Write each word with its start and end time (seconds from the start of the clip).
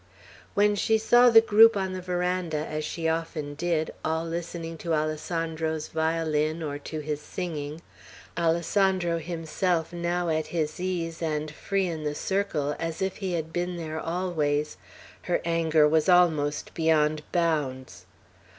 When 0.55 0.73
she 0.73 0.97
saw 0.97 1.29
the 1.29 1.41
group 1.41 1.77
on 1.77 1.93
the 1.93 2.01
veranda, 2.01 2.57
as 2.57 2.83
she 2.83 3.07
often 3.07 3.53
did, 3.53 3.93
all 4.03 4.25
listening 4.25 4.75
to 4.79 4.95
Alessandro's 4.95 5.89
violin, 5.89 6.63
or 6.63 6.79
to 6.79 7.01
his 7.01 7.21
singing, 7.21 7.81
Alessandro 8.35 9.19
himself 9.19 9.93
now 9.93 10.29
at 10.29 10.47
his 10.47 10.79
ease 10.79 11.21
and 11.21 11.51
free 11.51 11.85
in 11.85 12.03
the 12.03 12.15
circle, 12.15 12.75
as 12.79 12.99
if 13.03 13.17
he 13.17 13.33
had 13.33 13.53
been 13.53 13.75
there 13.77 13.99
always, 13.99 14.75
her 15.29 15.39
anger 15.45 15.87
was 15.87 16.09
almost 16.09 16.73
beyond 16.73 17.21
bounds. 17.31 18.07